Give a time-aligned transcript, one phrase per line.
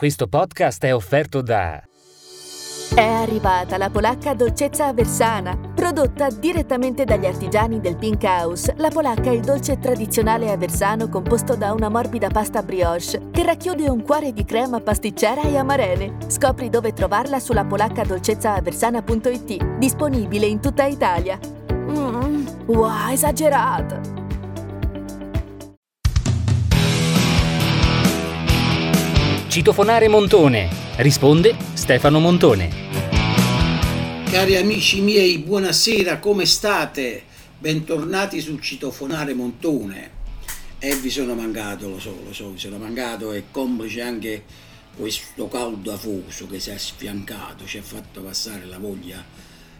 [0.00, 1.82] Questo podcast è offerto da...
[2.94, 8.72] È arrivata la polacca dolcezza aversana, prodotta direttamente dagli artigiani del Pink House.
[8.78, 13.90] La polacca è il dolce tradizionale aversano composto da una morbida pasta brioche che racchiude
[13.90, 16.16] un cuore di crema pasticcera e amarene.
[16.28, 21.38] Scopri dove trovarla sulla polaccadolcezzaaversana.it, disponibile in tutta Italia.
[21.70, 24.19] Mmm, wow, esagerato!
[29.50, 30.68] Citofonare Montone.
[30.98, 32.70] Risponde Stefano Montone.
[34.30, 37.24] Cari amici miei, buonasera, come state?
[37.58, 40.10] Bentornati sul Citofonare Montone.
[40.78, 44.44] E vi sono mancato, lo so, lo so, vi sono mancato e complice anche
[44.96, 49.20] questo caldo afoso che si è sfiancato, ci ha fatto passare la voglia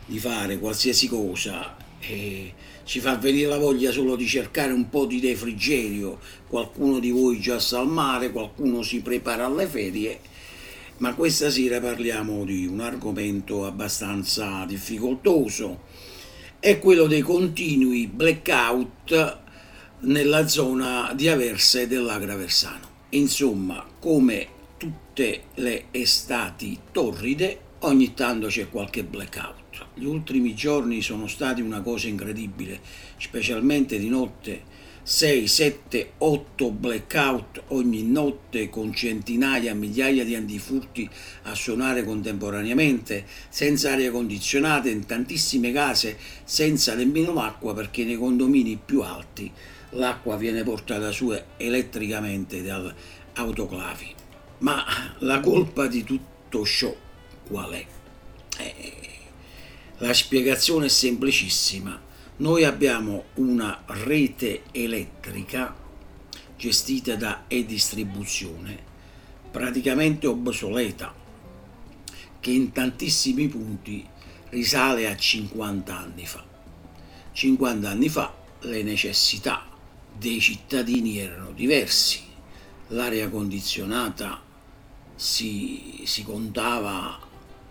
[0.05, 2.53] di fare qualsiasi cosa e
[2.85, 6.19] ci fa venire la voglia solo di cercare un po' di refrigerio.
[6.49, 10.21] Qualcuno di voi già sta al mare, qualcuno si prepara alle ferie,
[10.99, 15.83] ma questa sera parliamo di un argomento abbastanza difficoltoso,
[16.59, 19.39] è quello dei continui blackout
[20.01, 22.89] nella zona di Aversa e dell'Agraversano.
[23.11, 29.60] Insomma, come tutte le estati torride, ogni tanto c'è qualche blackout.
[29.95, 32.81] Gli ultimi giorni sono stati una cosa incredibile,
[33.17, 34.79] specialmente di notte.
[35.03, 41.09] 6, 7, 8 blackout ogni notte con centinaia, migliaia di antifurti
[41.45, 48.79] a suonare contemporaneamente, senza aria condizionata, in tantissime case senza nemmeno l'acqua perché nei condomini
[48.85, 49.51] più alti
[49.91, 52.95] l'acqua viene portata su elettricamente dalle
[53.35, 54.15] autoclavi.
[54.59, 54.85] Ma
[55.21, 56.95] la colpa di tutto ciò
[57.49, 57.87] qual è?
[60.03, 62.01] La spiegazione è semplicissima.
[62.39, 65.77] Noi abbiamo una rete elettrica
[66.57, 68.89] gestita da e-distribuzione
[69.51, 71.13] praticamente obsoleta
[72.41, 74.07] che in tantissimi punti
[74.49, 76.45] risale a 50 anni fa.
[77.33, 79.67] 50 anni fa le necessità
[80.17, 82.23] dei cittadini erano diversi,
[82.89, 84.41] l'aria condizionata
[85.15, 87.29] si, si contava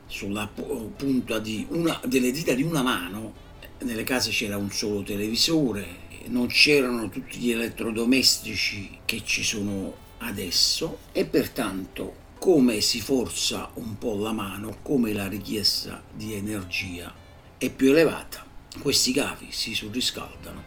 [0.10, 3.34] sulla punta di una, delle dita di una mano,
[3.80, 11.00] nelle case c'era un solo televisore, non c'erano tutti gli elettrodomestici che ci sono adesso
[11.12, 17.14] e pertanto come si forza un po' la mano, come la richiesta di energia
[17.58, 18.46] è più elevata.
[18.82, 20.64] Questi cavi si surriscaldano,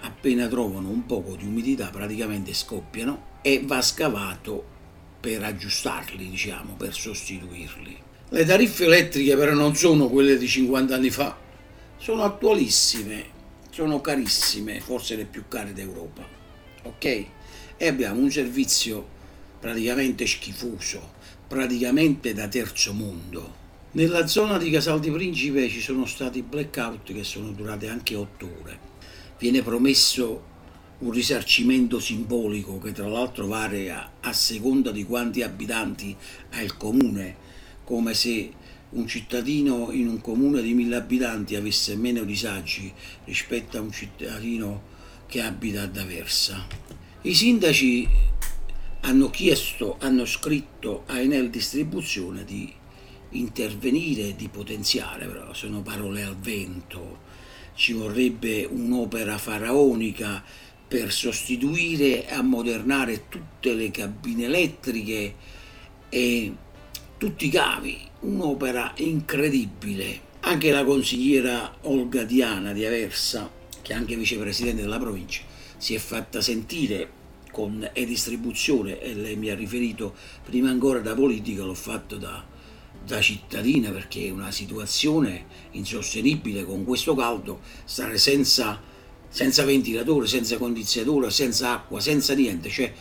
[0.00, 4.76] appena trovano un poco di umidità praticamente scoppiano e va scavato
[5.20, 8.06] per aggiustarli, diciamo, per sostituirli.
[8.30, 11.34] Le tariffe elettriche però non sono quelle di 50 anni fa,
[11.96, 13.24] sono attualissime,
[13.70, 16.28] sono carissime, forse le più care d'Europa.
[16.82, 17.04] Ok?
[17.78, 19.16] E abbiamo un servizio
[19.58, 21.12] praticamente schifoso,
[21.48, 23.54] praticamente da terzo mondo.
[23.92, 28.50] Nella zona di Casal di Principe ci sono stati blackout che sono durati anche 8
[28.60, 28.78] ore.
[29.38, 30.42] Viene promesso
[30.98, 36.14] un risarcimento simbolico che tra l'altro varia a seconda di quanti abitanti
[36.50, 37.46] ha il comune
[37.88, 38.52] come se
[38.90, 42.92] un cittadino in un comune di mille abitanti avesse meno disagi
[43.24, 44.82] rispetto a un cittadino
[45.24, 46.66] che abita ad Aversa.
[47.22, 48.06] I sindaci
[49.00, 52.70] hanno chiesto, hanno scritto a Enel Distribuzione di
[53.30, 57.20] intervenire, di potenziare, però sono parole al vento,
[57.74, 60.44] ci vorrebbe un'opera faraonica
[60.86, 65.34] per sostituire e ammodernare tutte le cabine elettriche
[66.10, 66.52] e
[67.18, 70.26] tutti i cavi, un'opera incredibile.
[70.40, 73.50] Anche la consigliera Olga Diana di Aversa,
[73.82, 75.42] che è anche vicepresidente della provincia,
[75.76, 77.16] si è fatta sentire
[77.50, 80.14] con e-distribuzione e lei mi ha riferito
[80.44, 82.44] prima ancora da politica, l'ho fatto da,
[83.04, 88.80] da cittadina perché è una situazione insostenibile con questo caldo, stare senza
[89.28, 92.92] senza ventilatore, senza condizionatore, senza acqua, senza niente, cioè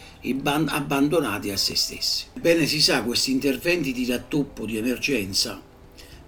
[0.43, 2.25] abbandonati a se stessi.
[2.39, 5.61] Bene si sa, questi interventi di rattoppo di emergenza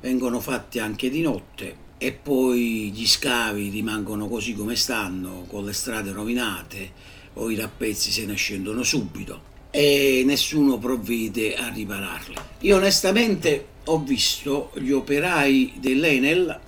[0.01, 5.73] vengono fatti anche di notte e poi gli scavi rimangono così come stanno, con le
[5.73, 6.91] strade rovinate
[7.33, 12.35] o i rappezzi se ne scendono subito e nessuno provvede a ripararli.
[12.61, 16.59] Io onestamente ho visto gli operai dell'Enel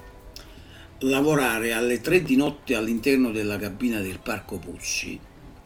[1.02, 5.20] lavorare alle tre di notte all'interno della cabina del Parco Puzzi.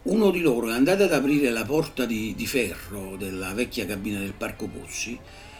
[0.04, 4.18] Uno di loro è andato ad aprire la porta di, di ferro della vecchia cabina
[4.18, 5.18] del Parco Puzzi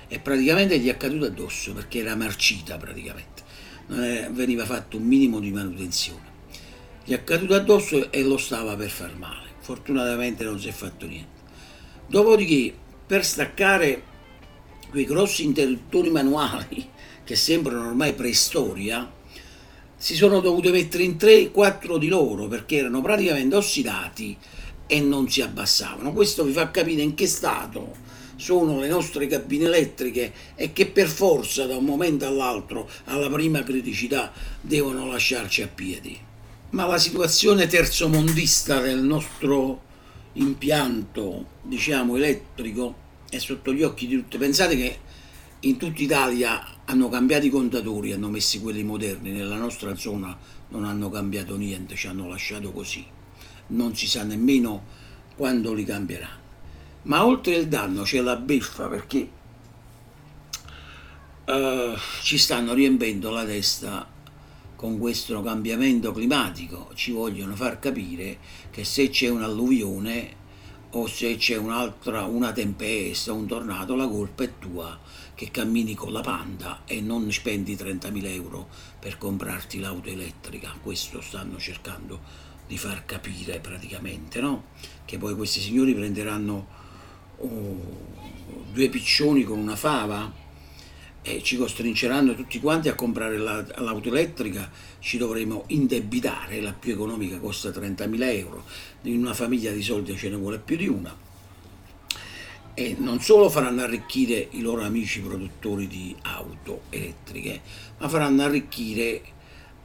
[0.08, 3.42] e praticamente gli è caduto addosso perché era marcita praticamente,
[3.88, 6.34] non è, veniva fatto un minimo di manutenzione.
[7.04, 11.06] Gli è caduto addosso e lo stava per far male, fortunatamente non si è fatto
[11.06, 11.42] niente.
[12.06, 12.74] Dopodiché
[13.06, 14.02] per staccare
[14.88, 16.88] quei grossi interruttori manuali
[17.24, 19.12] che sembrano ormai preistoria,
[19.96, 24.36] si sono dovute mettere in 3-4 di loro perché erano praticamente ossidati
[24.86, 26.12] e non si abbassavano.
[26.12, 28.04] Questo vi fa capire in che stato
[28.36, 33.62] sono le nostre cabine elettriche e che per forza da un momento all'altro, alla prima
[33.62, 36.18] criticità, devono lasciarci a piedi.
[36.70, 39.82] Ma la situazione terzomondista del nostro
[40.34, 44.36] impianto, diciamo, elettrico è sotto gli occhi di tutti.
[44.36, 44.98] Pensate che
[45.60, 50.36] in tutta Italia hanno cambiato i contatori, hanno messi quelli moderni, nella nostra zona
[50.68, 53.04] non hanno cambiato niente, ci hanno lasciato così.
[53.68, 54.84] Non si sa nemmeno
[55.34, 56.44] quando li cambieranno.
[57.02, 59.30] Ma oltre il danno c'è la beffa perché
[61.46, 64.08] uh, ci stanno riempendo la testa
[64.76, 66.90] con questo cambiamento climatico.
[66.94, 68.38] Ci vogliono far capire
[68.70, 70.44] che se c'è un'alluvione
[70.90, 74.98] o se c'è un'altra, una tempesta, un tornado, la colpa è tua
[75.36, 78.68] che cammini con la panda e non spendi 30.000 euro
[78.98, 80.74] per comprarti l'auto elettrica.
[80.82, 82.20] Questo stanno cercando
[82.66, 84.64] di far capire praticamente, no?
[85.04, 86.66] Che poi questi signori prenderanno
[88.72, 90.32] due piccioni con una fava
[91.20, 96.92] e ci costringeranno tutti quanti a comprare la, l'auto elettrica, ci dovremo indebitare, la più
[96.92, 98.64] economica costa 30.000 euro,
[99.02, 101.25] in una famiglia di soldi ce ne vuole più di una.
[102.78, 107.62] E non solo faranno arricchire i loro amici produttori di auto elettriche,
[107.96, 109.22] ma faranno arricchire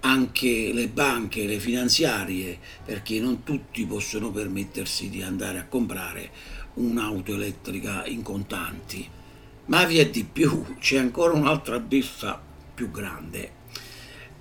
[0.01, 6.31] anche le banche, le finanziarie, perché non tutti possono permettersi di andare a comprare
[6.73, 9.07] un'auto elettrica in contanti.
[9.67, 12.41] Ma vi è di più, c'è ancora un'altra beffa
[12.73, 13.51] più grande.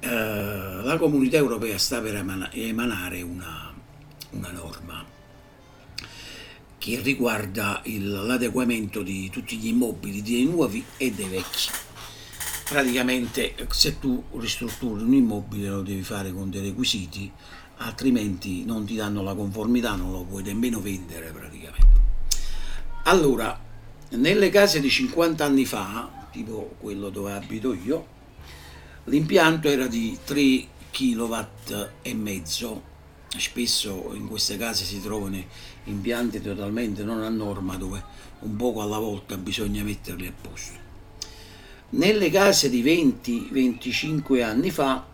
[0.00, 3.72] Eh, la comunità europea sta per emanare una,
[4.30, 5.18] una norma
[6.80, 11.68] che riguarda il, l'adeguamento di tutti gli immobili dei nuovi e dei vecchi.
[12.70, 17.30] Praticamente se tu ristrutturi un immobile lo devi fare con dei requisiti,
[17.76, 22.00] altrimenti non ti danno la conformità, non lo puoi nemmeno vendere praticamente.
[23.04, 23.60] Allora,
[24.12, 28.06] nelle case di 50 anni fa, tipo quello dove abito io,
[29.04, 31.36] l'impianto era di 3 kW
[32.00, 32.88] e mezzo.
[33.36, 35.42] Spesso in queste case si trovano
[35.84, 38.02] impianti totalmente non a norma dove
[38.40, 40.78] un poco alla volta bisogna metterli a posto.
[41.90, 45.06] Nelle case di 20-25 anni fa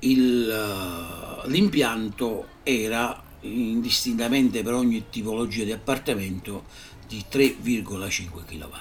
[0.00, 6.64] il, eh, l'impianto era indistintamente per ogni tipologia di appartamento
[7.06, 8.76] di 3,5 kW.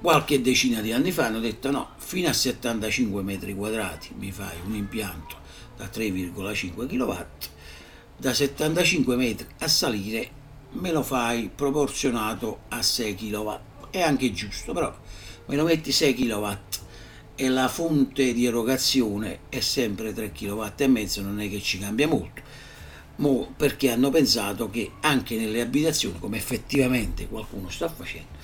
[0.00, 4.56] Qualche decina di anni fa hanno detto no, fino a 75 metri quadrati mi fai
[4.66, 5.41] un impianto
[5.82, 7.24] da 3,5 kW,
[8.16, 10.30] da 75 metri a salire
[10.72, 13.52] me lo fai proporzionato a 6 kW.
[13.90, 14.94] È anche giusto, però
[15.46, 16.48] me lo metti 6 kW
[17.34, 21.78] e la fonte di erogazione è sempre 3 kW e mezzo, non è che ci
[21.78, 22.40] cambia molto
[23.16, 28.38] Mo perché hanno pensato che anche nelle abitazioni, come effettivamente qualcuno sta facendo,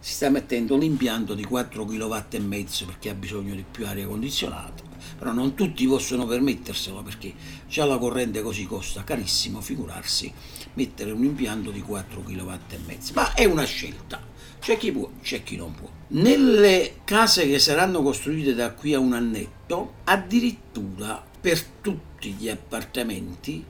[0.00, 4.06] si sta mettendo l'impianto di 4 kW e mezzo perché ha bisogno di più aria
[4.06, 4.82] condizionata,
[5.18, 7.32] però non tutti possono permetterselo perché
[7.68, 10.32] già la corrente così costa carissimo, figurarsi
[10.74, 14.32] mettere un impianto di 4 kW e mezzo, ma è una scelta.
[14.60, 15.88] C'è chi può, c'è chi non può.
[16.08, 23.64] Nelle case che saranno costruite da qui a un annetto, addirittura per tutti gli appartamenti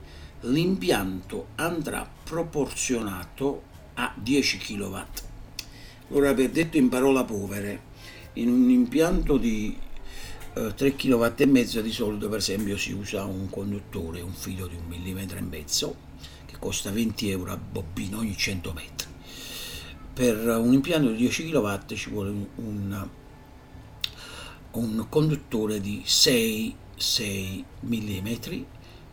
[0.45, 4.97] l'impianto andrà proporzionato a 10 kW.
[6.09, 7.93] Ora per detto in parole povere,
[8.33, 9.75] in un impianto di
[10.53, 14.67] eh, 3 kW e mezzo di solito per esempio si usa un conduttore, un filo
[14.67, 15.95] di un millimetro e mezzo
[16.45, 19.07] che costa 20 euro a bobina ogni 100 metri.
[20.13, 23.07] Per un impianto di 10 kW ci vuole un, un,
[24.71, 28.27] un conduttore di 6, 6 mm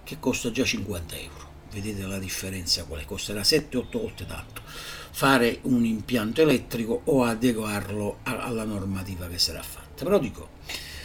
[0.05, 1.51] che costa già 50 euro.
[1.73, 3.05] Vedete la differenza qual è?
[3.05, 4.61] Costerà 7-8 volte tanto
[5.13, 10.05] fare un impianto elettrico o adeguarlo alla normativa che sarà fatta.
[10.05, 10.49] Però dico,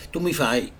[0.09, 0.71] tu mi fai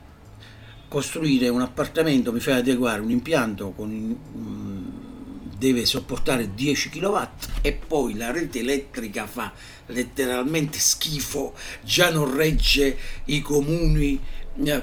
[0.88, 5.08] costruire un appartamento, mi fai adeguare un impianto con um,
[5.58, 7.18] deve sopportare 10 kW
[7.62, 9.52] e poi la rete elettrica fa
[9.88, 14.20] letteralmente schifo, già non regge i comuni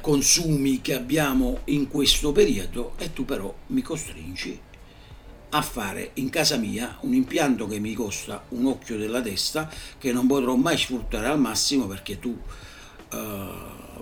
[0.01, 4.61] consumi che abbiamo in questo periodo e tu però mi costringi
[5.51, 10.13] a fare in casa mia un impianto che mi costa un occhio della testa che
[10.13, 13.17] non potrò mai sfruttare al massimo perché tu uh,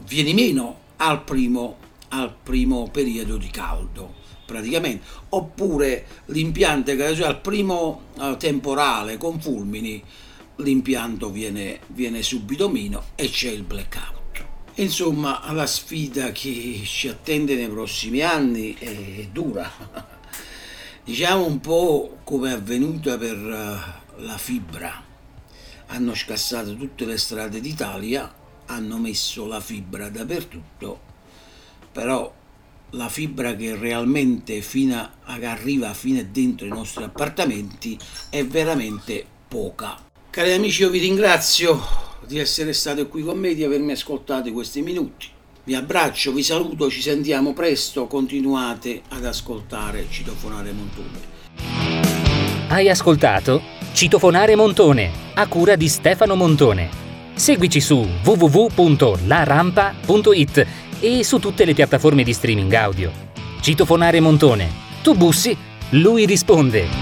[0.07, 1.77] vieni meno al primo,
[2.09, 9.41] al primo periodo di caldo praticamente, oppure l'impianto che cioè, al primo uh, temporale con
[9.41, 10.03] fulmini
[10.57, 14.22] l'impianto viene, viene subito meno e c'è il blackout.
[14.83, 19.71] Insomma, la sfida che ci attende nei prossimi anni è dura.
[21.05, 25.01] Diciamo un po' come è avvenuta per uh, la fibra.
[25.87, 28.35] Hanno scassato tutte le strade d'Italia,
[28.67, 31.01] hanno messo la fibra dappertutto,
[31.93, 32.35] però
[32.91, 37.97] la fibra che realmente fino a, arriva fino dentro i nostri appartamenti
[38.31, 39.97] è veramente poca.
[40.29, 44.83] Cari amici, io vi ringrazio di essere state qui con me, di avermi ascoltato questi
[44.83, 45.29] minuti.
[45.65, 51.31] Vi abbraccio, vi saluto, ci sentiamo presto, continuate ad ascoltare Citofonare Montone.
[52.69, 53.63] Hai ascoltato
[53.93, 56.91] Citofonare Montone, a cura di Stefano Montone.
[57.35, 60.67] Seguici su www.larampa.it
[61.01, 63.13] e su tutte le piattaforme di streaming audio.
[63.61, 64.69] Citofonare Montone.
[65.03, 65.57] Tu bussi,
[65.91, 67.02] lui risponde.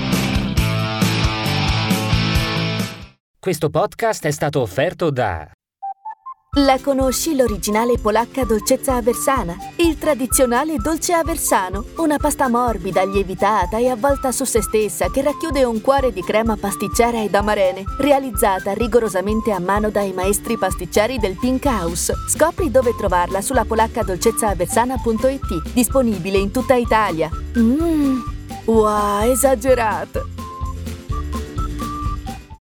[3.40, 5.50] Questo podcast è stato offerto da...
[6.58, 9.56] La conosci l'originale polacca dolcezza aversana?
[9.76, 15.64] Il tradizionale dolce aversano, una pasta morbida, lievitata e avvolta su se stessa che racchiude
[15.64, 21.38] un cuore di crema pasticcera ed amarene, realizzata rigorosamente a mano dai maestri pasticceri del
[21.38, 22.12] Pink House.
[22.28, 27.30] Scopri dove trovarla sulla polaccadolcezzaaversana.it, disponibile in tutta Italia.
[27.56, 28.20] Mmm,
[28.66, 30.39] wow, esagerato!